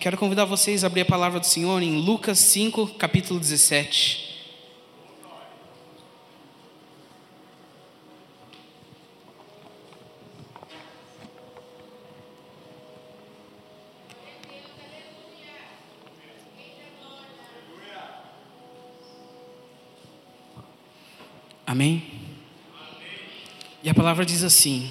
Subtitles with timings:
[0.00, 4.28] Quero convidar vocês a abrir a palavra do Senhor em Lucas 5, capítulo 17.
[21.66, 22.04] Amém?
[23.82, 24.88] E a palavra diz assim: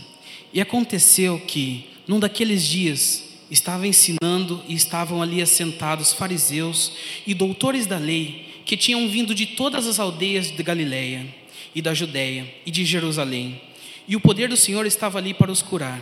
[0.53, 6.91] E aconteceu que, num daqueles dias, estava ensinando e estavam ali assentados fariseus
[7.25, 11.25] e doutores da lei, que tinham vindo de todas as aldeias de Galiléia
[11.73, 13.61] e da Judéia e de Jerusalém.
[14.07, 16.01] E o poder do Senhor estava ali para os curar.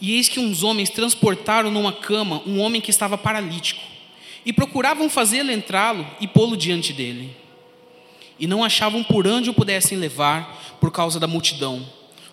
[0.00, 3.82] E eis que uns homens transportaram numa cama um homem que estava paralítico,
[4.46, 7.36] e procuravam fazê-lo entrá-lo e pô-lo diante dele
[8.38, 11.84] e não achavam por onde o pudessem levar por causa da multidão.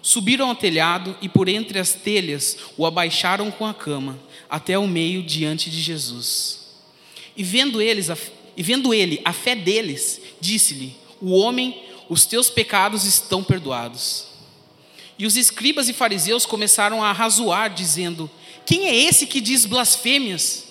[0.06, 4.88] Subiram ao telhado e por entre as telhas o abaixaram com a cama até o
[4.88, 6.60] meio diante de Jesus.
[7.36, 8.10] E vendo eles,
[8.56, 14.28] e vendo ele a fé deles, disse-lhe: O homem, os teus pecados estão perdoados.
[15.18, 18.30] E os escribas e fariseus começaram a razoar, dizendo:
[18.64, 20.66] Quem é esse que diz blasfêmias?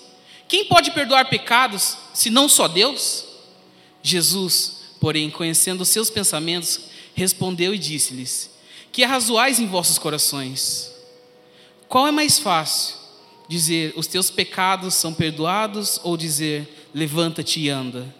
[0.47, 3.25] Quem pode perdoar pecados, se não só Deus?
[4.01, 6.81] Jesus porém, conhecendo os seus pensamentos,
[7.15, 8.54] respondeu e disse-lhes:
[8.95, 10.95] Que arrazoais em vossos corações?
[11.89, 12.95] Qual é mais fácil?
[13.49, 18.15] Dizer, os teus pecados são perdoados, ou dizer, levanta-te e anda?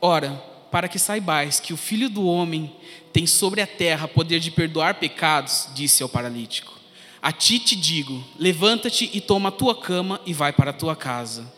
[0.00, 0.32] Ora,
[0.72, 2.74] para que saibais que o Filho do Homem
[3.12, 6.72] tem sobre a terra poder de perdoar pecados, disse ao paralítico:
[7.20, 10.96] A ti te digo, levanta-te e toma a tua cama e vai para a tua
[10.96, 11.52] casa.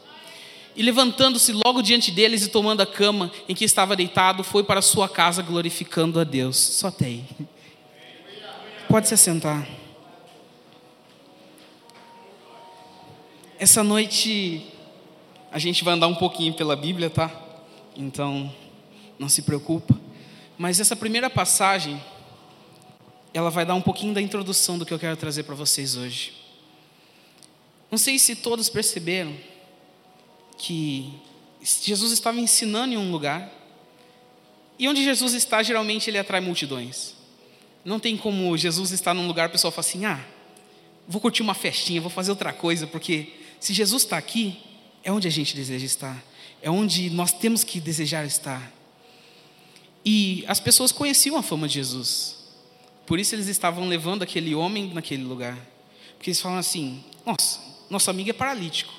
[0.75, 4.83] E levantando-se logo diante deles e tomando a cama em que estava deitado, foi para
[4.83, 6.57] sua casa glorificando a Deus.
[6.57, 7.25] Só tem.
[8.89, 9.69] Pode se assentar.
[13.59, 14.67] Essa noite
[15.53, 17.31] a gente vai andar um pouquinho pela Bíblia, tá?
[17.95, 18.51] Então,
[19.19, 19.95] não se preocupa.
[20.57, 22.03] Mas essa primeira passagem,
[23.35, 26.33] ela vai dar um pouquinho da introdução do que eu quero trazer para vocês hoje.
[27.91, 29.37] Não sei se todos perceberam,
[30.57, 31.13] que
[31.61, 33.53] Jesus estava ensinando em um lugar,
[34.79, 37.18] e onde Jesus está, geralmente ele atrai multidões.
[37.85, 40.25] Não tem como Jesus estar num lugar, o pessoal fala assim: ah,
[41.07, 44.59] vou curtir uma festinha, vou fazer outra coisa, porque se Jesus está aqui,
[45.03, 46.25] é onde a gente deseja estar,
[46.61, 48.73] é onde nós temos que desejar estar.
[50.05, 52.37] E as pessoas conheciam a fama de Jesus,
[53.07, 55.59] por isso eles estavam levando aquele homem naquele lugar,
[56.17, 57.61] porque eles falam assim: nossa,
[57.91, 58.99] nosso amigo é paralítico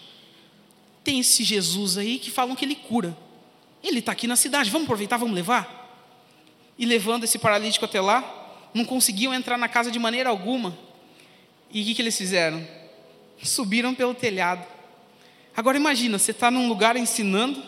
[1.09, 3.17] tem esse Jesus aí que falam que ele cura.
[3.83, 5.75] Ele está aqui na cidade, vamos aproveitar, vamos levar?
[6.77, 8.21] E levando esse paralítico até lá,
[8.73, 10.77] não conseguiam entrar na casa de maneira alguma.
[11.71, 12.65] E o que, que eles fizeram?
[13.43, 14.65] Subiram pelo telhado.
[15.55, 17.61] Agora imagina, você está num lugar ensinando,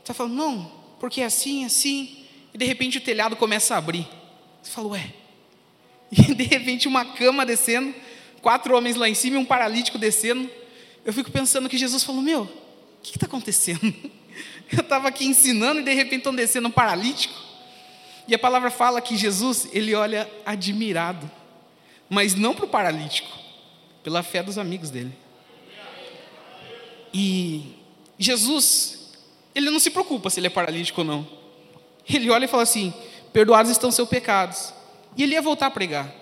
[0.00, 4.08] está falando, não, porque é assim, assim, e de repente o telhado começa a abrir.
[4.62, 5.12] Você fala, ué.
[6.16, 7.92] E de repente uma cama descendo,
[8.40, 10.48] quatro homens lá em cima e um paralítico descendo
[11.04, 12.48] eu fico pensando que Jesus falou: Meu, o
[13.02, 13.80] que está acontecendo?
[14.72, 17.34] Eu estava aqui ensinando e de repente estão descendo um paralítico.
[18.26, 21.30] E a palavra fala que Jesus, ele olha admirado,
[22.08, 23.28] mas não para o paralítico,
[24.02, 25.12] pela fé dos amigos dele.
[27.12, 27.74] E
[28.18, 29.12] Jesus,
[29.54, 31.26] ele não se preocupa se ele é paralítico ou não.
[32.08, 32.92] Ele olha e fala assim:
[33.32, 34.72] Perdoados estão seus pecados.
[35.16, 36.12] E ele ia voltar a pregar.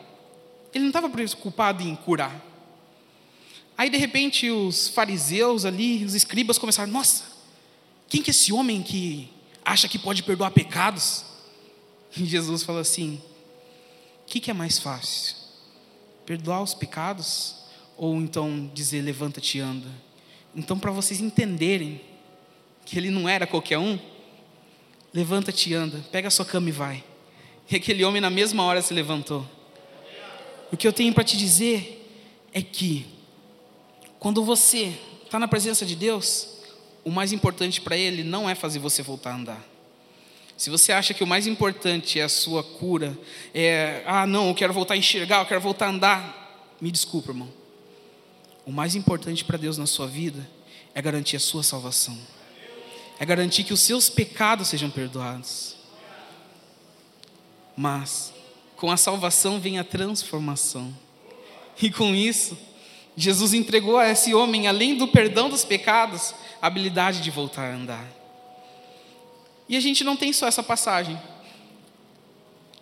[0.74, 2.34] Ele não estava preocupado em curar.
[3.76, 7.24] Aí de repente os fariseus ali, os escribas começaram: Nossa,
[8.08, 9.30] quem que é esse homem que
[9.64, 11.24] acha que pode perdoar pecados?
[12.16, 13.20] E Jesus falou assim:
[14.22, 15.36] O que, que é mais fácil?
[16.26, 17.56] Perdoar os pecados?
[17.96, 19.88] Ou então dizer levanta-te e anda?
[20.54, 22.00] Então, para vocês entenderem
[22.84, 23.98] que ele não era qualquer um,
[25.12, 27.04] levanta-te e anda, pega a sua cama e vai.
[27.70, 29.46] E aquele homem na mesma hora se levantou.
[30.70, 31.98] O que eu tenho para te dizer
[32.52, 33.06] é que
[34.18, 36.48] quando você está na presença de Deus,
[37.04, 39.66] o mais importante para Ele não é fazer você voltar a andar.
[40.62, 43.18] Se você acha que o mais importante é a sua cura,
[43.52, 47.32] é, ah, não, eu quero voltar a enxergar, eu quero voltar a andar, me desculpa,
[47.32, 47.52] irmão.
[48.64, 50.48] O mais importante para Deus na sua vida
[50.94, 52.16] é garantir a sua salvação,
[53.18, 55.74] é garantir que os seus pecados sejam perdoados.
[57.76, 58.32] Mas,
[58.76, 60.96] com a salvação vem a transformação,
[61.82, 62.56] e com isso,
[63.16, 67.74] Jesus entregou a esse homem, além do perdão dos pecados, a habilidade de voltar a
[67.74, 68.21] andar.
[69.68, 71.20] E a gente não tem só essa passagem.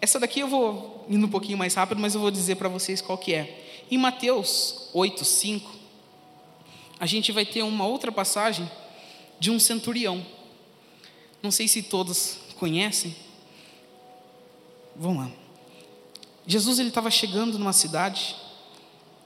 [0.01, 3.01] Essa daqui eu vou indo um pouquinho mais rápido, mas eu vou dizer para vocês
[3.01, 3.85] qual que é.
[3.91, 5.71] Em Mateus 8, 5,
[6.99, 8.71] a gente vai ter uma outra passagem
[9.39, 10.25] de um centurião.
[11.43, 13.15] Não sei se todos conhecem.
[14.97, 15.31] Vamos lá.
[16.47, 18.37] Jesus ele estava chegando numa cidade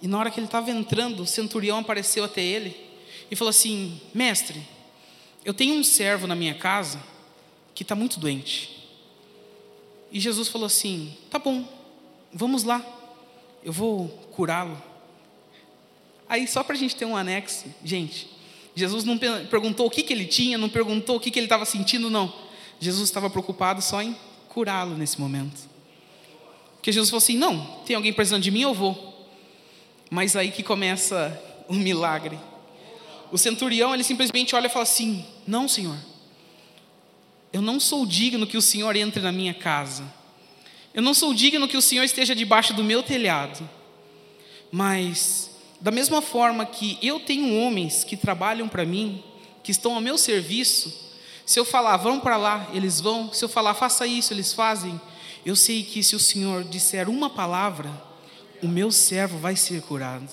[0.02, 2.76] e na hora que ele estava entrando, o centurião apareceu até ele
[3.30, 4.62] e falou assim: Mestre,
[5.44, 7.00] eu tenho um servo na minha casa
[7.74, 8.88] que está muito doente.
[10.12, 11.66] E Jesus falou assim: Tá bom,
[12.32, 12.84] vamos lá,
[13.64, 14.80] eu vou curá-lo.
[16.28, 18.28] Aí, só para a gente ter um anexo, gente,
[18.74, 21.64] Jesus não perguntou o que, que ele tinha, não perguntou o que, que ele estava
[21.64, 22.32] sentindo, não.
[22.80, 24.16] Jesus estava preocupado só em
[24.48, 25.68] curá-lo nesse momento.
[26.76, 29.12] Porque Jesus falou assim: Não, tem alguém precisando de mim, eu vou.
[30.10, 32.38] Mas aí que começa o milagre.
[33.32, 35.96] O centurião, ele simplesmente olha e fala assim: Não, Senhor,
[37.54, 40.12] eu não sou digno que o Senhor entre na minha casa.
[40.92, 43.70] Eu não sou digno que o Senhor esteja debaixo do meu telhado.
[44.72, 49.22] Mas, da mesma forma que eu tenho homens que trabalham para mim,
[49.62, 50.92] que estão ao meu serviço,
[51.46, 53.32] se eu falar, vão para lá, eles vão.
[53.32, 55.00] Se eu falar, faça isso, eles fazem.
[55.46, 57.88] Eu sei que se o Senhor disser uma palavra,
[58.60, 60.28] o meu servo vai ser curado.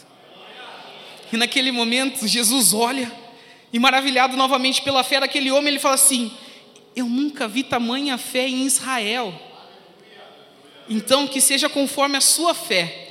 [1.31, 3.11] E naquele momento, Jesus olha,
[3.71, 6.31] e maravilhado novamente pela fé daquele homem, ele fala assim:
[6.95, 9.33] Eu nunca vi tamanha fé em Israel.
[10.89, 13.09] Então, que seja conforme a sua fé,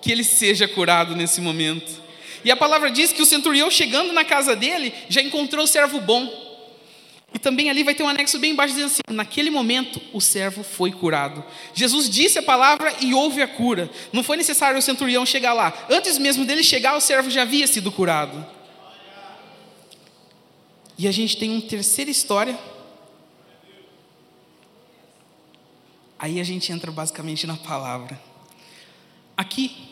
[0.00, 2.02] que ele seja curado nesse momento.
[2.44, 6.00] E a palavra diz que o centurião, chegando na casa dele, já encontrou o servo
[6.00, 6.42] bom.
[7.34, 10.62] E também ali vai ter um anexo bem embaixo dizendo assim: naquele momento o servo
[10.62, 11.42] foi curado.
[11.72, 13.88] Jesus disse a palavra e houve a cura.
[14.12, 15.72] Não foi necessário o centurião chegar lá.
[15.88, 18.44] Antes mesmo dele chegar, o servo já havia sido curado.
[20.98, 22.58] E a gente tem uma terceira história.
[26.22, 28.18] Aí a gente entra basicamente na palavra.
[29.36, 29.90] Aqui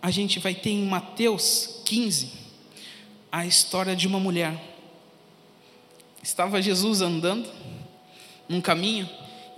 [0.00, 2.30] a gente vai ter em Mateus 15
[3.30, 4.72] a história de uma mulher
[6.24, 7.52] Estava Jesus andando
[8.48, 9.06] num caminho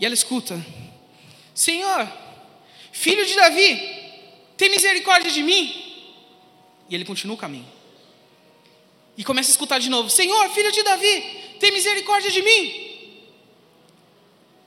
[0.01, 0.61] e ela escuta:
[1.55, 2.13] Senhor,
[2.91, 3.81] filho de Davi,
[4.57, 5.73] tem misericórdia de mim.
[6.91, 7.67] E ele continua o caminho.
[9.17, 11.23] E começa a escutar de novo: Senhor, filho de Davi,
[11.61, 12.86] tem misericórdia de mim.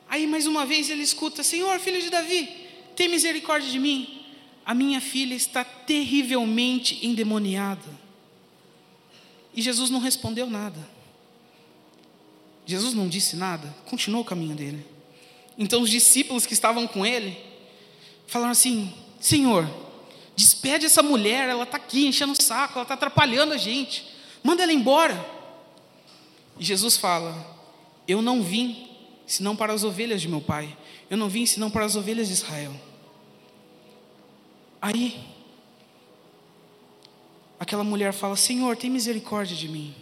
[0.10, 2.50] Aí mais uma vez ele escuta: Senhor, filho de Davi,
[2.96, 4.26] tem misericórdia de mim.
[4.66, 8.00] A minha filha está terrivelmente endemoniada.
[9.54, 10.80] E Jesus não respondeu nada.
[12.66, 14.86] Jesus não disse nada, continuou o caminho dele.
[15.58, 17.38] Então os discípulos que estavam com ele
[18.28, 19.70] falaram assim: Senhor,
[20.36, 24.06] despede essa mulher, ela está aqui enchendo o saco, ela está atrapalhando a gente,
[24.44, 25.24] manda ela embora.
[26.60, 27.58] E Jesus fala:
[28.08, 28.89] Eu não vim
[29.30, 30.76] senão para as ovelhas de meu pai,
[31.08, 32.74] eu não vim senão para as ovelhas de Israel.
[34.82, 35.24] Aí,
[37.60, 39.94] aquela mulher fala: Senhor, tem misericórdia de mim.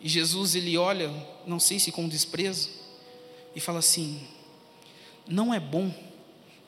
[0.00, 1.12] E Jesus ele olha,
[1.46, 2.70] não sei se com desprezo,
[3.54, 4.26] e fala assim:
[5.28, 5.94] Não é bom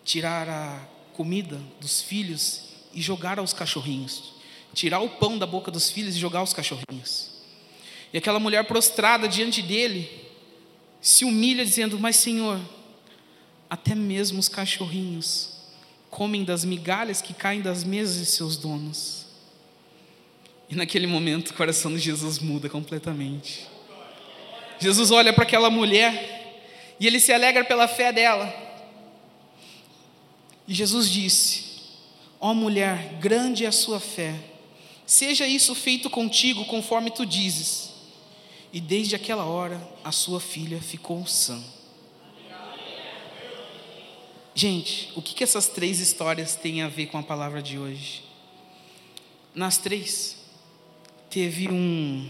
[0.05, 4.35] tirar a comida dos filhos e jogar aos cachorrinhos.
[4.75, 7.31] Tirar o pão da boca dos filhos e jogar aos cachorrinhos.
[8.13, 10.24] E aquela mulher prostrada diante dele
[11.05, 12.59] se humilha dizendo: Mas Senhor,
[13.69, 15.51] até mesmo os cachorrinhos
[16.09, 19.27] comem das migalhas que caem das mesas de seus donos.
[20.71, 23.67] E naquele momento o coração de Jesus muda completamente.
[24.81, 28.51] Jesus olha para aquela mulher e ele se alegra pela fé dela.
[30.67, 31.65] E Jesus disse:
[32.41, 34.35] Ó oh, mulher, grande é a sua fé,
[35.05, 37.94] seja isso feito contigo conforme tu dizes.
[38.75, 41.63] E desde aquela hora a sua filha ficou sã.
[44.53, 48.25] Gente, o que, que essas três histórias têm a ver com a palavra de hoje?
[49.55, 50.39] Nas três,
[51.31, 52.29] teve um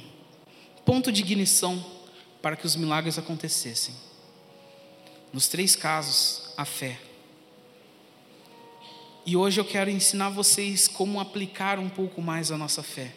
[0.84, 1.82] ponto de ignição
[2.42, 3.94] para que os milagres acontecessem.
[5.32, 7.00] Nos três casos, a fé.
[9.24, 13.14] E hoje eu quero ensinar vocês como aplicar um pouco mais a nossa fé.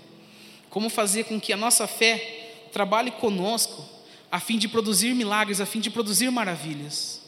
[0.69, 2.37] Como fazer com que a nossa fé
[2.71, 3.83] trabalhe conosco
[4.31, 7.21] a fim de produzir milagres, a fim de produzir maravilhas.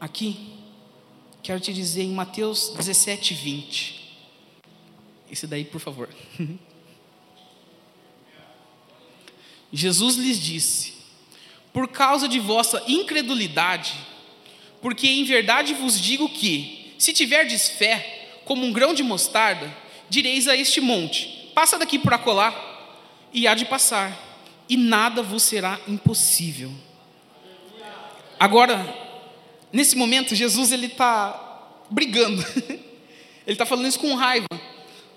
[0.00, 0.54] Aqui,
[1.42, 3.98] quero te dizer em Mateus 17, 20.
[5.30, 6.08] Esse daí, por favor.
[9.72, 10.94] Jesus lhes disse:
[11.72, 13.94] Por causa de vossa incredulidade,
[14.80, 19.70] porque em verdade vos digo que, se tiverdes fé, como um grão de mostarda,
[20.08, 22.54] direis a este monte: Passa daqui para acolá,
[23.32, 24.16] e há de passar,
[24.68, 26.70] e nada vos será impossível.
[28.38, 28.86] Agora,
[29.72, 31.44] nesse momento, Jesus ele está
[31.90, 32.44] brigando.
[33.48, 34.46] Ele está falando isso com raiva,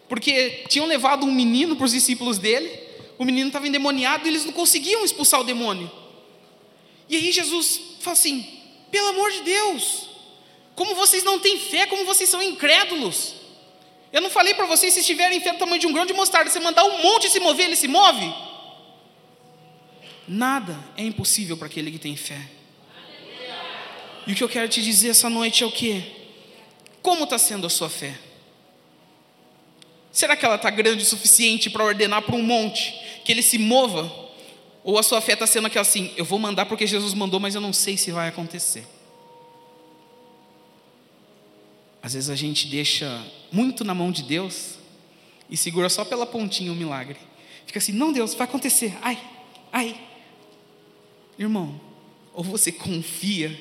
[0.07, 2.71] porque tinham levado um menino para os discípulos dele,
[3.17, 5.91] o menino estava endemoniado e eles não conseguiam expulsar o demônio.
[7.09, 8.45] E aí Jesus fala assim:
[8.89, 10.07] pelo amor de Deus,
[10.75, 13.35] como vocês não têm fé, como vocês são incrédulos.
[14.11, 16.49] Eu não falei para vocês, se estiverem fé do tamanho de um grão de mostarda,
[16.49, 18.33] você mandar um monte se mover, ele se move?
[20.27, 22.39] Nada é impossível para aquele que tem fé.
[24.27, 26.03] E o que eu quero te dizer essa noite é o que?
[27.01, 28.17] Como está sendo a sua fé?
[30.11, 33.57] Será que ela está grande o suficiente para ordenar para um monte que ele se
[33.57, 34.11] mova?
[34.83, 37.55] Ou a sua fé está sendo aquela assim: eu vou mandar porque Jesus mandou, mas
[37.55, 38.85] eu não sei se vai acontecer?
[42.01, 44.75] Às vezes a gente deixa muito na mão de Deus
[45.49, 47.17] e segura só pela pontinha o milagre.
[47.65, 48.97] Fica assim: não, Deus, vai acontecer.
[49.01, 49.19] Ai,
[49.71, 49.95] ai.
[51.37, 51.79] Irmão,
[52.33, 53.57] ou você confia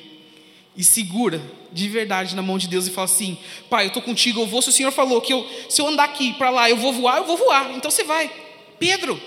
[0.77, 1.41] e segura
[1.73, 3.37] de verdade na mão de Deus e fala assim:
[3.69, 4.63] Pai, eu estou contigo, eu vou.
[4.63, 7.19] Se o Senhor falou que eu, se eu andar aqui para lá, eu vou voar,
[7.19, 7.73] eu vou voar.
[7.77, 8.31] Então você vai.
[8.79, 9.21] Pedro,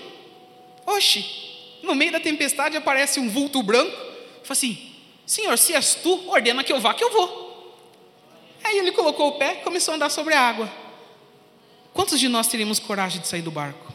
[0.86, 1.24] oxe,
[1.82, 3.96] no meio da tempestade aparece um vulto branco.
[4.42, 4.78] Fala assim:
[5.26, 7.43] Senhor, se és tu, ordena que eu vá, que eu vou.
[8.74, 10.70] Aí ele colocou o pé e começou a andar sobre a água.
[11.92, 13.94] Quantos de nós teríamos coragem de sair do barco?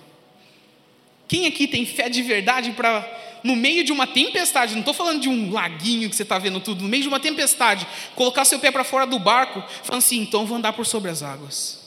[1.28, 3.06] Quem aqui tem fé de verdade para,
[3.44, 6.62] no meio de uma tempestade, não estou falando de um laguinho que você está vendo
[6.62, 10.22] tudo, no meio de uma tempestade, colocar seu pé para fora do barco, falando assim:
[10.22, 11.78] então vou andar por sobre as águas.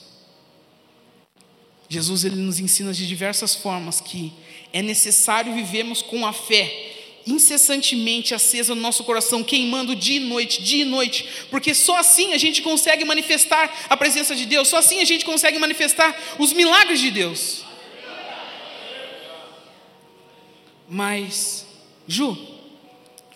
[1.89, 4.31] Jesus ele nos ensina de diversas formas que
[4.71, 6.93] é necessário vivermos com a fé
[7.25, 12.33] incessantemente acesa no nosso coração, queimando dia e noite, dia e noite, porque só assim
[12.33, 16.51] a gente consegue manifestar a presença de Deus, só assim a gente consegue manifestar os
[16.53, 17.63] milagres de Deus.
[20.87, 21.65] Mas,
[22.07, 22.37] Ju,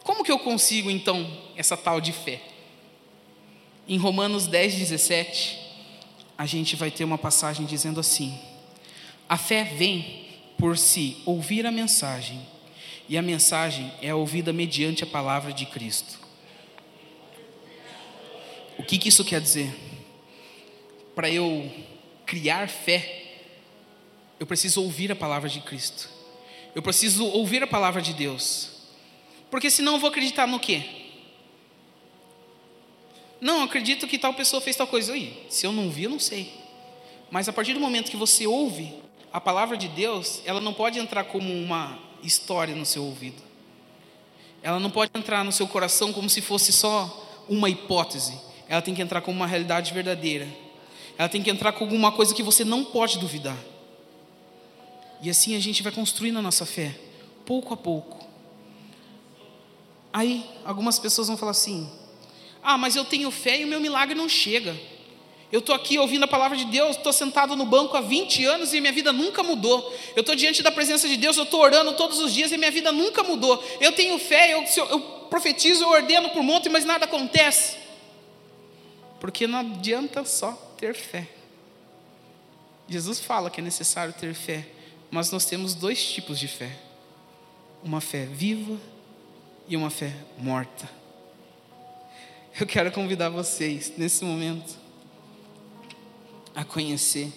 [0.03, 1.25] como que eu consigo então
[1.55, 2.41] essa tal de fé?
[3.87, 5.57] Em Romanos 10, 17,
[6.37, 8.37] a gente vai ter uma passagem dizendo assim:
[9.29, 10.27] A fé vem
[10.57, 12.39] por se ouvir a mensagem
[13.09, 16.19] e a mensagem é ouvida mediante a palavra de Cristo.
[18.77, 19.73] O que, que isso quer dizer?
[21.15, 21.71] Para eu
[22.25, 23.23] criar fé,
[24.39, 26.09] eu preciso ouvir a palavra de Cristo.
[26.75, 28.69] Eu preciso ouvir a palavra de Deus.
[29.49, 30.83] Porque senão eu vou acreditar no quê?
[33.39, 35.13] Não, acredito que tal pessoa fez tal coisa.
[35.13, 35.45] aí.
[35.49, 36.53] se eu não vi, eu não sei.
[37.31, 38.93] Mas a partir do momento que você ouve
[39.31, 43.41] a palavra de Deus, ela não pode entrar como uma história no seu ouvido.
[44.61, 48.37] Ela não pode entrar no seu coração como se fosse só uma hipótese.
[48.67, 50.47] Ela tem que entrar como uma realidade verdadeira.
[51.17, 53.57] Ela tem que entrar com alguma coisa que você não pode duvidar.
[55.21, 56.95] E assim a gente vai construindo a nossa fé,
[57.45, 58.27] pouco a pouco.
[60.13, 61.89] Aí, algumas pessoas vão falar assim:
[62.61, 64.75] Ah, mas eu tenho fé e o meu milagre não chega.
[65.51, 68.73] Eu estou aqui ouvindo a palavra de Deus, estou sentado no banco há 20 anos
[68.73, 69.93] e minha vida nunca mudou.
[70.13, 72.71] Eu estou diante da presença de Deus, eu estou orando todos os dias e minha
[72.71, 73.63] vida nunca mudou.
[73.79, 74.99] Eu tenho fé, eu, eu,
[75.29, 77.77] profetizo, eu ordeno por monte, mas nada acontece.
[79.21, 81.27] Porque não adianta só ter fé.
[82.89, 84.67] Jesus fala que é necessário ter fé,
[85.09, 86.71] mas nós temos dois tipos de fé:
[87.81, 88.77] uma fé viva
[89.67, 90.89] e uma fé morta.
[92.59, 94.86] Eu quero convidar vocês nesse momento
[96.57, 97.31] a conhecer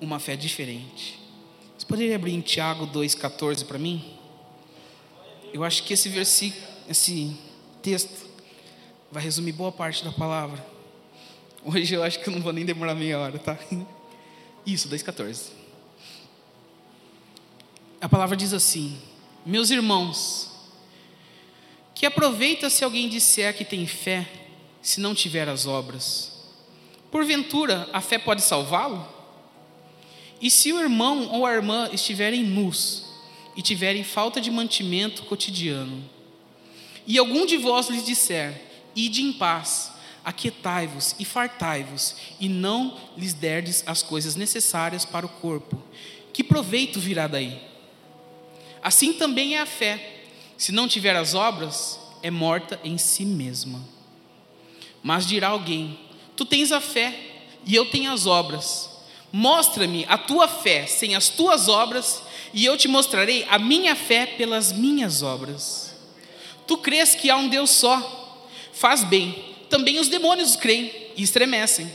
[0.00, 1.20] uma fé diferente.
[1.76, 4.02] Você poderia abrir em Tiago 2,14 para mim?
[5.52, 7.36] Eu acho que esse versículo, esse
[7.82, 8.26] texto,
[9.10, 10.64] vai resumir boa parte da palavra.
[11.62, 13.58] Hoje eu acho que eu não vou nem demorar meia hora, tá?
[14.64, 15.50] Isso, 2,14.
[18.00, 18.98] A palavra diz assim:
[19.44, 20.50] Meus irmãos,
[21.94, 24.26] que aproveita se alguém disser que tem fé,
[24.80, 26.31] se não tiver as obras.
[27.12, 29.06] Porventura, a fé pode salvá-lo?
[30.40, 33.04] E se o irmão ou a irmã estiverem nus
[33.54, 36.02] e tiverem falta de mantimento cotidiano,
[37.06, 38.62] e algum de vós lhes disser:
[38.96, 39.92] Ide em paz,
[40.24, 45.80] aquietai-vos e fartai-vos, e não lhes derdes as coisas necessárias para o corpo,
[46.32, 47.60] que proveito virá daí?
[48.82, 50.24] Assim também é a fé,
[50.56, 53.86] se não tiver as obras, é morta em si mesma.
[55.02, 55.98] Mas dirá alguém:
[56.36, 57.14] Tu tens a fé
[57.64, 58.90] e eu tenho as obras.
[59.32, 62.22] Mostra-me a tua fé sem as tuas obras,
[62.52, 65.94] e eu te mostrarei a minha fé pelas minhas obras.
[66.66, 69.34] Tu crês que há um Deus só, faz bem,
[69.70, 71.90] também os demônios creem e estremecem.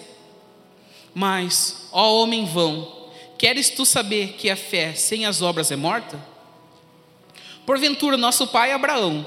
[1.13, 6.20] Mas, ó homem vão, queres tu saber que a fé sem as obras é morta?
[7.67, 9.25] Porventura, nosso pai Abraão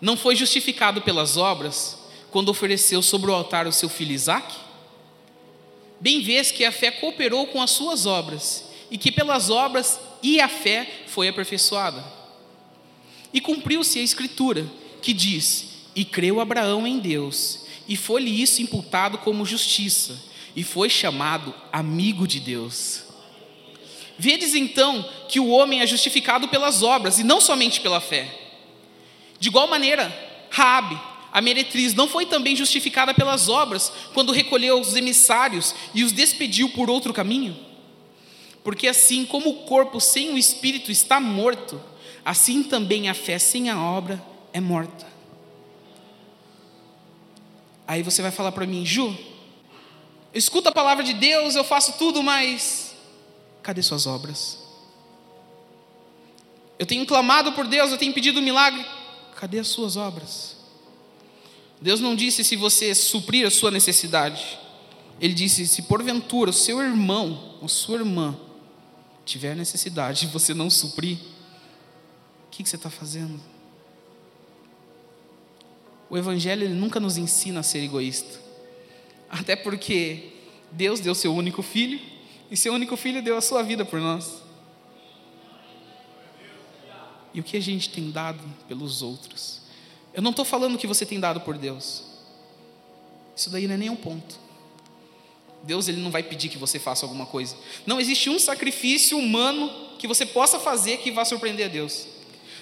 [0.00, 1.98] não foi justificado pelas obras
[2.34, 4.64] quando ofereceu sobre o altar o seu filho Isaque?
[6.00, 10.40] bem vês que a fé cooperou com as suas obras, e que pelas obras e
[10.40, 12.04] a fé foi aperfeiçoada.
[13.32, 14.66] E cumpriu-se a Escritura,
[15.00, 20.20] que diz: E creu Abraão em Deus, e foi-lhe isso imputado como justiça,
[20.56, 23.04] e foi chamado amigo de Deus.
[24.18, 28.28] Vedes então que o homem é justificado pelas obras, e não somente pela fé.
[29.40, 30.12] De igual maneira,
[30.50, 31.00] Raabe,
[31.34, 36.68] a meretriz, não foi também justificada pelas obras quando recolheu os emissários e os despediu
[36.68, 37.56] por outro caminho?
[38.62, 41.82] Porque assim como o corpo sem o espírito está morto,
[42.24, 45.08] assim também a fé sem a obra é morta.
[47.84, 49.08] Aí você vai falar para mim, Ju,
[50.32, 52.94] eu escuto a palavra de Deus, eu faço tudo, mas
[53.60, 54.56] cadê suas obras?
[56.78, 58.86] Eu tenho clamado por Deus, eu tenho pedido um milagre,
[59.34, 60.53] cadê as suas obras?
[61.84, 64.58] Deus não disse se você suprir a sua necessidade,
[65.20, 68.34] Ele disse: se porventura o seu irmão ou sua irmã
[69.22, 71.18] tiver necessidade e você não suprir,
[72.46, 73.38] o que, que você está fazendo?
[76.08, 78.40] O Evangelho ele nunca nos ensina a ser egoísta,
[79.28, 80.32] até porque
[80.72, 82.00] Deus deu seu único filho
[82.50, 84.42] e seu único filho deu a sua vida por nós.
[87.34, 89.63] E o que a gente tem dado pelos outros?
[90.14, 92.04] Eu não estou falando que você tem dado por Deus.
[93.36, 94.38] Isso daí não é nem um ponto.
[95.64, 97.56] Deus ele não vai pedir que você faça alguma coisa.
[97.84, 102.06] Não existe um sacrifício humano que você possa fazer que vá surpreender a Deus.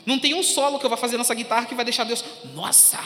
[0.07, 2.99] Não tem um solo que eu vou fazer nessa guitarra que vai deixar Deus, nossa,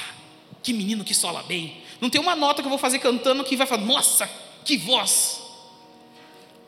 [0.63, 1.83] que menino que sola bem.
[2.01, 4.29] Não tem uma nota que eu vou fazer cantando que vai falar, nossa,
[4.65, 5.41] que voz.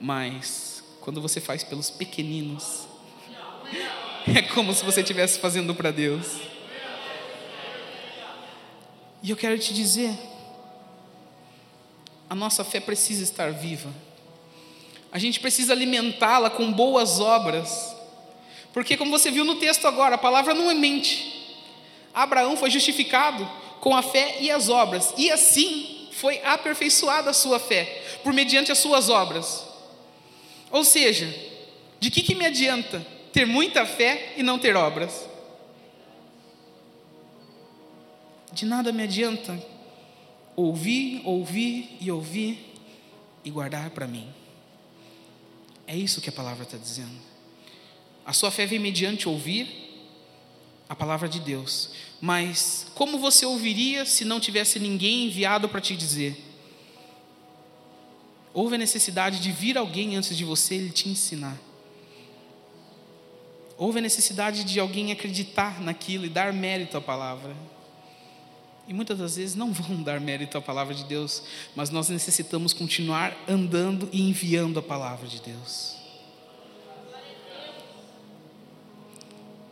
[0.01, 2.87] Mas quando você faz pelos pequeninos,
[4.35, 6.58] é como se você estivesse fazendo para Deus.
[9.23, 10.17] E eu quero te dizer,
[12.31, 13.93] a nossa fé precisa estar viva.
[15.11, 17.97] A gente precisa alimentá-la com boas obras.
[18.73, 21.57] Porque, como você viu no texto agora, a palavra não é mente.
[22.15, 23.49] Abraão foi justificado
[23.81, 28.73] com a fé e as obras, e assim foi aperfeiçoada a sua fé, por mediante
[28.73, 29.65] as suas obras.
[30.71, 31.33] Ou seja,
[32.01, 35.29] de que, que me adianta ter muita fé e não ter obras?
[38.59, 39.57] De nada me adianta
[40.57, 42.75] ouvir, ouvir e ouvir
[43.45, 44.29] e guardar para mim.
[45.87, 47.21] É isso que a palavra está dizendo.
[48.27, 49.69] A sua fé vem mediante ouvir
[50.89, 51.91] a palavra de Deus.
[52.21, 56.37] Mas como você ouviria se não tivesse ninguém enviado para te dizer?
[58.53, 61.57] Houve a necessidade de vir alguém antes de você e te ensinar.
[63.77, 67.78] Houve a necessidade de alguém acreditar naquilo e dar mérito à palavra.
[68.89, 71.43] E muitas das vezes não vão dar mérito à palavra de Deus,
[71.77, 75.95] mas nós necessitamos continuar andando e enviando a palavra de Deus.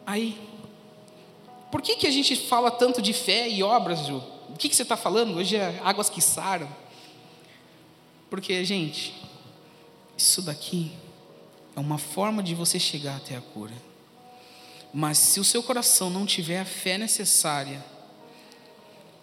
[0.04, 0.38] Aí,
[1.72, 4.22] por que, que a gente fala tanto de fé e obras, Ju?
[4.50, 5.34] O que, que você está falando?
[5.38, 6.68] Hoje é águas que saram.
[8.28, 9.14] Porque, gente,
[10.16, 10.92] isso daqui
[11.74, 13.74] é uma forma de você chegar até a cura.
[14.92, 17.82] Mas se o seu coração não tiver a fé necessária,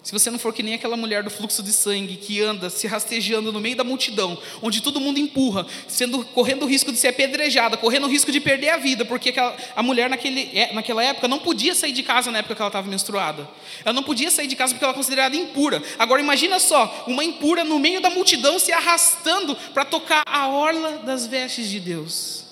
[0.03, 2.85] se você não for que nem aquela mulher do fluxo de sangue que anda se
[2.87, 7.07] rastejando no meio da multidão, onde todo mundo empurra, sendo correndo o risco de ser
[7.07, 11.01] apedrejada, correndo o risco de perder a vida, porque aquela, a mulher naquele, é, naquela
[11.01, 13.49] época não podia sair de casa na época que ela estava menstruada.
[13.85, 15.81] Ela não podia sair de casa porque ela era considerada impura.
[15.97, 20.97] Agora imagina só, uma impura no meio da multidão se arrastando para tocar a orla
[20.97, 22.42] das vestes de Deus.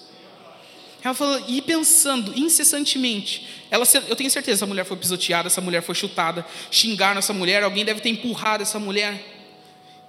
[1.03, 5.81] Ela falou, e pensando incessantemente, ela, eu tenho certeza, essa mulher foi pisoteada, essa mulher
[5.81, 9.19] foi chutada, xingaram essa mulher, alguém deve ter empurrado essa mulher.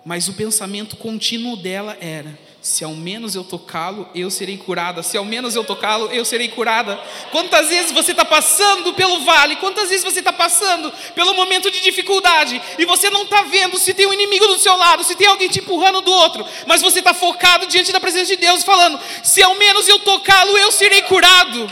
[0.05, 5.03] Mas o pensamento contínuo dela era: se ao menos eu tocá-lo, eu serei curada.
[5.03, 6.97] Se ao menos eu tocá-lo, eu serei curada.
[7.33, 11.81] Quantas vezes você está passando pelo vale, quantas vezes você está passando pelo momento de
[11.81, 15.27] dificuldade, e você não está vendo se tem um inimigo do seu lado, se tem
[15.27, 18.99] alguém te empurrando do outro, mas você está focado diante da presença de Deus, falando:
[19.25, 21.69] se ao menos eu tocá-lo, eu serei curado.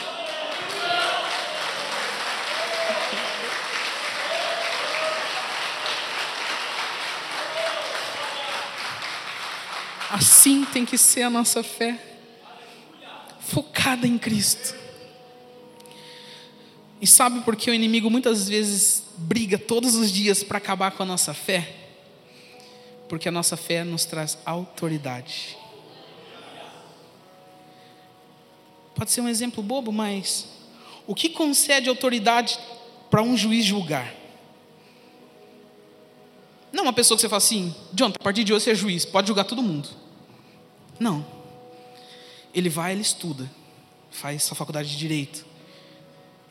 [10.41, 12.03] Assim tem que ser a nossa fé,
[13.41, 14.75] focada em Cristo.
[16.99, 21.03] E sabe por que o inimigo muitas vezes briga todos os dias para acabar com
[21.03, 21.71] a nossa fé?
[23.07, 25.59] Porque a nossa fé nos traz autoridade.
[28.95, 30.47] Pode ser um exemplo bobo, mas
[31.07, 32.59] o que concede autoridade
[33.11, 34.11] para um juiz julgar?
[36.73, 39.05] Não uma pessoa que você fala assim, John, a partir de hoje você é juiz,
[39.05, 40.00] pode julgar todo mundo.
[41.01, 41.27] Não.
[42.55, 43.51] Ele vai, ele estuda,
[44.11, 45.47] faz sua faculdade de direito.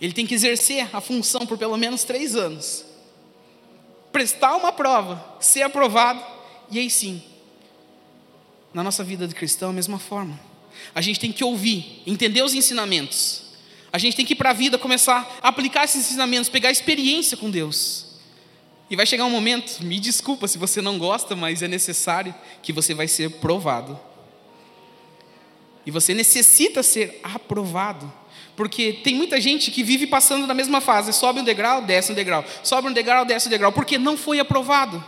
[0.02, 2.84] Ele tem que exercer a função por pelo menos três anos,
[4.12, 6.24] prestar uma prova, ser aprovado,
[6.72, 7.22] e aí sim.
[8.74, 10.40] Na nossa vida de cristão, a mesma forma.
[10.96, 13.44] A gente tem que ouvir, entender os ensinamentos.
[13.92, 17.36] A gente tem que ir para a vida começar a aplicar esses ensinamentos, pegar experiência
[17.36, 18.06] com Deus.
[18.90, 22.34] E vai chegar um momento, me desculpa se você não gosta, mas é necessário
[22.64, 24.00] que você vai ser provado.
[25.90, 28.14] E você necessita ser aprovado.
[28.56, 32.16] Porque tem muita gente que vive passando na mesma fase, sobe um degrau, desce um
[32.16, 35.04] degrau, sobe um degrau, desce um degrau, porque não foi aprovado.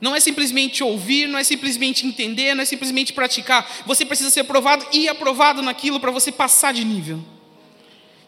[0.00, 3.70] Não é simplesmente ouvir, não é simplesmente entender, não é simplesmente praticar.
[3.84, 7.22] Você precisa ser aprovado e aprovado naquilo para você passar de nível.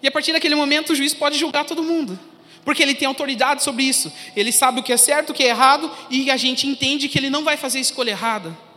[0.02, 2.20] E a partir daquele momento o juiz pode julgar todo mundo
[2.66, 4.12] porque ele tem autoridade sobre isso.
[4.36, 7.16] Ele sabe o que é certo, o que é errado, e a gente entende que
[7.16, 8.67] ele não vai fazer escolha errada.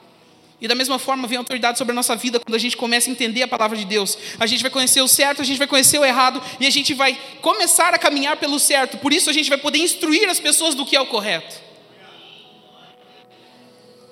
[0.62, 3.12] E da mesma forma vem autoridade sobre a nossa vida quando a gente começa a
[3.12, 4.16] entender a palavra de Deus.
[4.40, 6.94] A gente vai conhecer o certo, a gente vai conhecer o errado e a gente
[6.94, 9.00] vai começar a caminhar pelo certo.
[9.00, 11.60] Por isso a gente vai poder instruir as pessoas do que é o correto.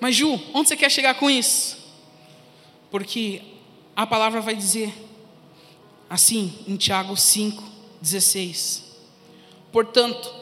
[0.01, 1.77] Mas Ju, onde você quer chegar com isso?
[2.89, 3.43] Porque
[3.95, 4.91] a palavra vai dizer
[6.09, 7.63] assim em Tiago 5,
[8.01, 8.85] 16.
[9.71, 10.33] Portanto,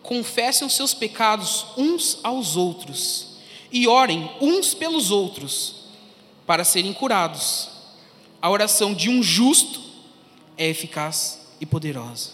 [0.00, 3.29] confessem os seus pecados uns aos outros
[3.72, 5.76] e orem uns pelos outros
[6.46, 7.68] para serem curados.
[8.42, 9.80] A oração de um justo
[10.56, 12.30] é eficaz e poderosa.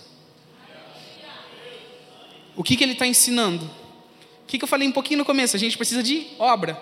[2.55, 3.65] O que, que ele está ensinando?
[4.43, 5.57] O que, que eu falei um pouquinho no começo?
[5.57, 6.81] A gente precisa de obra.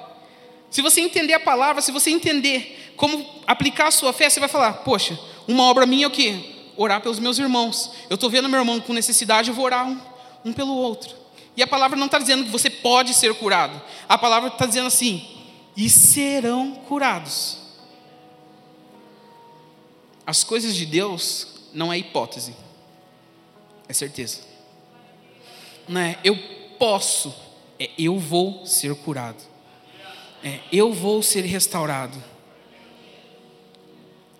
[0.71, 4.49] Se você entender a palavra, se você entender como aplicar a sua fé, você vai
[4.49, 6.55] falar: Poxa, uma obra minha é o quê?
[6.77, 7.91] orar pelos meus irmãos.
[8.09, 10.01] Eu estou vendo meu irmão com necessidade, eu vou orar um,
[10.45, 11.15] um pelo outro.
[11.57, 13.81] E a palavra não está dizendo que você pode ser curado.
[14.09, 15.27] A palavra está dizendo assim:
[15.77, 17.59] e serão curados.
[20.27, 22.55] As coisas de Deus não é hipótese,
[23.89, 24.41] é certeza.
[25.87, 26.37] Não é eu
[26.79, 27.35] posso,
[27.79, 29.43] é eu vou ser curado.
[30.43, 32.23] É eu vou ser restaurado.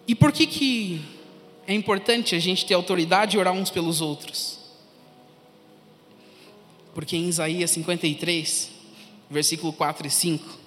[0.07, 1.15] E por que que
[1.67, 4.59] é importante a gente ter autoridade e orar uns pelos outros.
[6.95, 8.71] Porque em Isaías 53,
[9.29, 10.65] versículo 4 e 5,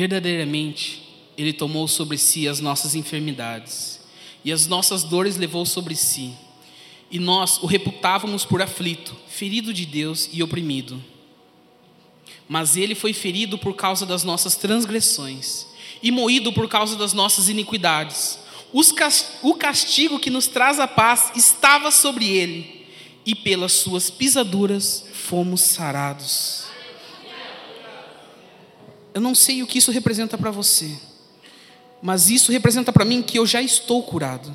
[0.00, 1.02] Verdadeiramente,
[1.36, 4.00] Ele tomou sobre si as nossas enfermidades
[4.42, 6.32] e as nossas dores levou sobre si.
[7.10, 11.02] E nós o reputávamos por aflito, ferido de Deus e oprimido.
[12.50, 15.66] Mas ele foi ferido por causa das nossas transgressões
[16.02, 18.40] e moído por causa das nossas iniquidades.
[19.42, 22.86] O castigo que nos traz a paz estava sobre ele,
[23.24, 26.64] e pelas suas pisaduras fomos sarados.
[29.14, 30.98] Eu não sei o que isso representa para você
[32.02, 34.54] mas isso representa para mim que eu já estou curado.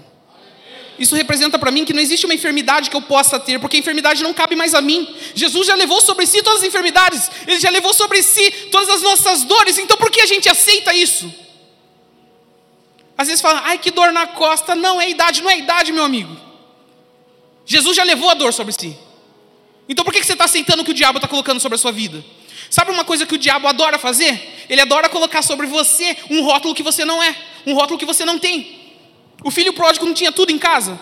[0.98, 3.80] Isso representa para mim que não existe uma enfermidade que eu possa ter, porque a
[3.80, 5.14] enfermidade não cabe mais a mim.
[5.34, 9.02] Jesus já levou sobre si todas as enfermidades, ele já levou sobre si todas as
[9.02, 11.34] nossas dores, então por que a gente aceita isso?
[13.18, 16.04] Às vezes fala, ai que dor na costa, não é idade, não é idade, meu
[16.04, 16.36] amigo.
[17.66, 18.98] Jesus já levou a dor sobre si.
[19.88, 21.92] Então por que você está aceitando o que o diabo está colocando sobre a sua
[21.92, 22.24] vida?
[22.70, 24.66] Sabe uma coisa que o diabo adora fazer?
[24.70, 28.26] Ele adora colocar sobre você um rótulo que você não é, um rótulo que você
[28.26, 28.85] não tem.
[29.46, 31.00] O filho pródigo não tinha tudo em casa.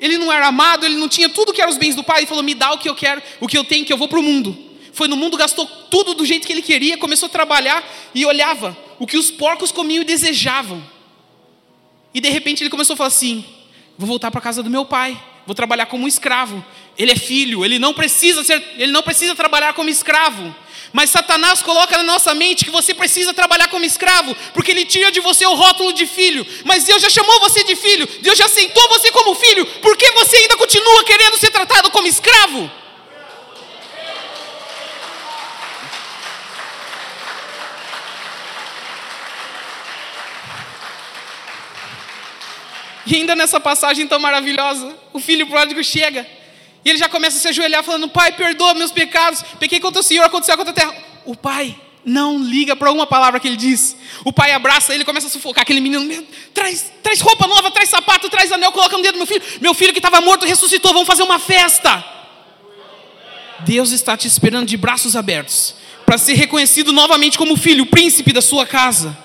[0.00, 2.20] Ele não era amado, ele não tinha tudo que eram os bens do pai.
[2.20, 4.08] Ele falou: Me dá o que eu quero, o que eu tenho, que eu vou
[4.08, 4.56] para o mundo.
[4.94, 8.74] Foi no mundo, gastou tudo do jeito que ele queria, começou a trabalhar e olhava
[8.98, 10.82] o que os porcos comiam e desejavam.
[12.14, 13.44] E de repente ele começou a falar assim:
[13.98, 16.64] Vou voltar para a casa do meu pai, vou trabalhar como escravo.
[16.96, 20.56] Ele é filho, ele não precisa ser, ele não precisa trabalhar como escravo.
[20.94, 25.10] Mas Satanás coloca na nossa mente que você precisa trabalhar como escravo, porque ele tira
[25.10, 26.46] de você o rótulo de filho.
[26.64, 30.08] Mas Deus já chamou você de filho, Deus já aceitou você como filho, por que
[30.12, 32.70] você ainda continua querendo ser tratado como escravo?
[43.04, 46.24] E ainda nessa passagem tão maravilhosa, o filho pródigo chega
[46.84, 50.02] e ele já começa a se ajoelhar, falando: Pai, perdoa meus pecados, pequei contra o
[50.02, 50.94] Senhor, aconteceu contra a terra.
[51.24, 53.96] O pai não liga para uma palavra que ele diz.
[54.24, 56.26] O pai abraça ele, começa a sufocar aquele menino.
[56.52, 59.42] Traz, traz roupa nova, traz sapato, traz anel, coloca no dedo do meu filho.
[59.60, 62.04] Meu filho que estava morto ressuscitou, vamos fazer uma festa.
[63.60, 68.42] Deus está te esperando de braços abertos para ser reconhecido novamente como filho, príncipe da
[68.42, 69.16] sua casa.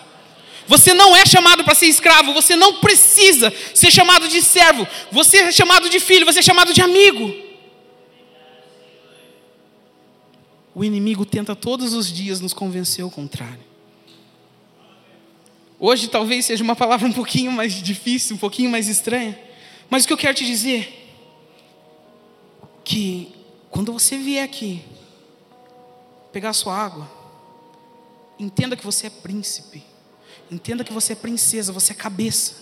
[0.65, 5.39] Você não é chamado para ser escravo, você não precisa ser chamado de servo, você
[5.39, 7.48] é chamado de filho, você é chamado de amigo.
[10.79, 13.59] O inimigo tenta todos os dias nos convencer ao contrário.
[15.77, 19.37] Hoje talvez seja uma palavra um pouquinho mais difícil, um pouquinho mais estranha,
[19.89, 21.11] mas o que eu quero te dizer
[22.85, 23.29] que
[23.69, 24.81] quando você vier aqui
[26.31, 27.11] pegar a sua água,
[28.39, 29.83] entenda que você é príncipe.
[30.49, 32.55] Entenda que você é princesa, você é cabeça.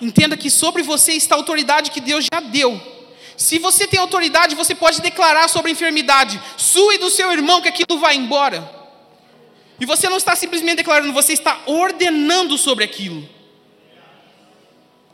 [0.00, 2.99] Entenda que sobre você está a autoridade que Deus já deu.
[3.40, 7.62] Se você tem autoridade, você pode declarar sobre a enfermidade sua e do seu irmão
[7.62, 8.70] que aquilo vai embora.
[9.80, 13.26] E você não está simplesmente declarando, você está ordenando sobre aquilo.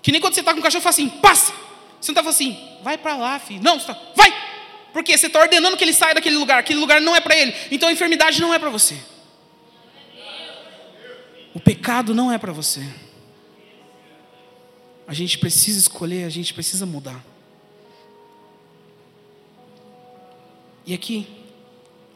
[0.03, 1.53] Que nem quando você está com o cachorro, fala assim, passa.
[2.01, 3.63] Você não está falando assim, vai para lá, filho.
[3.63, 4.35] Não, você está, vai.
[4.93, 6.59] Porque você está ordenando que ele saia daquele lugar.
[6.59, 7.55] Aquele lugar não é para ele.
[7.71, 8.99] Então a enfermidade não é para você.
[11.55, 12.85] O pecado não é para você.
[15.07, 17.36] A gente precisa escolher, a gente precisa mudar.
[20.87, 21.27] E aqui,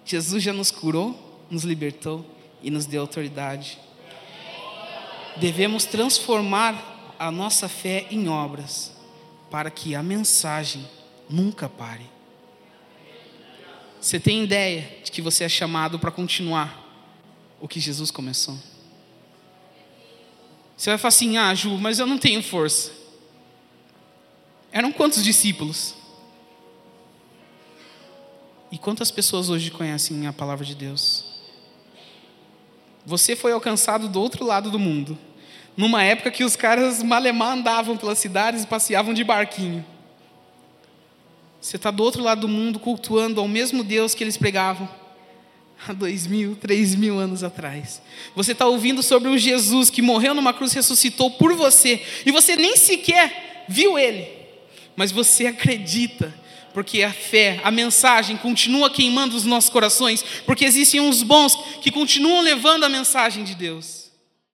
[0.05, 2.25] Jesus já nos curou, nos libertou
[2.63, 3.79] e nos deu autoridade.
[5.37, 8.93] Devemos transformar a nossa fé em obras,
[9.51, 10.89] para que a mensagem
[11.29, 12.07] nunca pare.
[14.01, 16.89] Você tem ideia de que você é chamado para continuar
[17.61, 18.57] o que Jesus começou?
[20.77, 22.93] Você vai falar assim: ah, Ju, mas eu não tenho força.
[24.73, 25.95] Eram quantos discípulos?
[28.73, 31.25] E quantas pessoas hoje conhecem a palavra de Deus?
[33.05, 35.19] Você foi alcançado do outro lado do mundo,
[35.77, 39.85] numa época que os caras malemar andavam pelas cidades e passeavam de barquinho.
[41.61, 44.89] Você está do outro lado do mundo cultuando ao mesmo Deus que eles pregavam
[45.87, 48.01] há dois mil, três mil anos atrás.
[48.37, 52.31] Você está ouvindo sobre um Jesus que morreu numa cruz e ressuscitou por você, e
[52.31, 54.29] você nem sequer viu ele,
[54.95, 56.35] mas você acredita,
[56.73, 61.91] porque a fé, a mensagem continua queimando os nossos corações, porque existem uns bons que
[61.91, 64.00] continuam levando a mensagem de Deus.